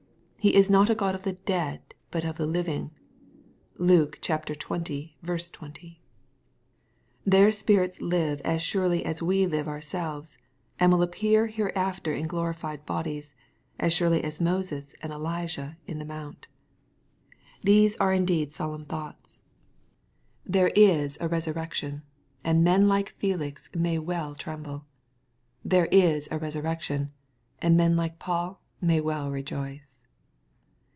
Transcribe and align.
"He 0.51 0.55
is 0.55 0.71
not 0.71 0.89
a 0.89 0.95
Q^d 0.95 1.13
of 1.13 1.21
the 1.21 1.33
dead, 1.33 1.93
but 2.09 2.25
of 2.25 2.37
the 2.37 2.47
living." 2.47 2.89
(Luke 3.77 4.17
xx. 4.23 4.57
20.) 4.57 5.19
Their 7.23 7.51
spirits 7.51 8.01
live 8.01 8.41
as 8.41 8.59
surely 8.63 9.05
as 9.05 9.21
we 9.21 9.45
live 9.45 9.67
ourselves, 9.67 10.39
and 10.79 10.91
will 10.91 11.03
appear 11.03 11.45
hereafter 11.45 12.11
in 12.15 12.25
glorified 12.25 12.87
bodies, 12.87 13.35
as 13.79 13.93
surely 13.93 14.23
as 14.23 14.41
Moses 14.41 14.95
and 15.03 15.13
Elijah 15.13 15.77
Ih 15.87 15.93
the 15.93 16.05
mount. 16.05 16.47
These 17.61 17.95
are 17.97 18.11
indeed 18.11 18.51
solemn 18.51 18.87
208 18.87 19.15
EXPOSITORY 19.19 19.43
THOUGHTS. 19.43 19.43
thoughts 19.43 19.49
I 19.53 20.51
There 20.57 20.67
is 20.69 21.17
a 21.21 21.29
resurrection, 21.29 22.01
and 22.43 22.63
men 22.63 22.87
like 22.87 23.13
Felix 23.19 23.69
may 23.75 23.99
well 23.99 24.33
tremble. 24.33 24.87
There 25.63 25.85
is 25.91 26.27
a 26.31 26.39
resurrection, 26.39 27.11
and 27.59 27.77
men 27.77 27.95
likeTaul 27.95 28.57
may 28.81 28.99
well 28.99 29.29
rejoice. 29.29 29.99